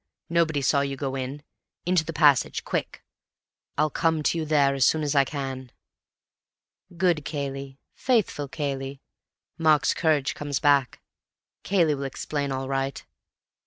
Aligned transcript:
Nobody 0.31 0.63
saw 0.63 0.81
you 0.81 0.95
go 0.97 1.13
in. 1.13 1.43
Into 1.85 2.03
the 2.03 2.11
passage, 2.11 2.63
quick. 2.63 3.03
I'll 3.77 3.91
come 3.91 4.23
to 4.23 4.37
you 4.39 4.45
there 4.45 4.73
as 4.73 4.83
soon 4.83 5.03
as 5.03 5.13
I 5.13 5.23
can.' 5.25 5.71
"Good 6.97 7.23
Cayley. 7.23 7.77
Faithful 7.93 8.47
Cayley! 8.47 8.99
Mark's 9.59 9.93
courage 9.93 10.33
comes 10.33 10.59
back. 10.59 11.01
Cayley 11.61 11.93
will 11.93 12.05
explain 12.05 12.51
all 12.51 12.67
right. 12.67 13.05